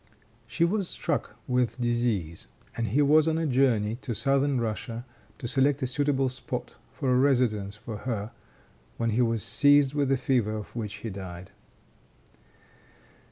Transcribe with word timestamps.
She 0.47 0.65
was 0.65 0.89
struck 0.89 1.35
with 1.47 1.79
disease, 1.79 2.47
and 2.75 2.87
he 2.87 3.03
was 3.03 3.27
on 3.27 3.37
a 3.37 3.45
journey 3.45 3.97
to 3.97 4.15
Southern 4.15 4.59
Russia 4.59 5.05
to 5.37 5.47
select 5.47 5.83
a 5.83 5.85
suitable 5.85 6.27
spot 6.27 6.77
for 6.91 7.11
a 7.13 7.15
residence 7.15 7.75
for 7.75 7.97
her, 7.97 8.31
when 8.97 9.11
he 9.11 9.21
was 9.21 9.43
seized 9.43 9.93
with 9.93 10.09
the 10.09 10.17
fever 10.17 10.53
of 10.57 10.75
which 10.75 10.95
he 11.05 11.11
died. 11.11 11.51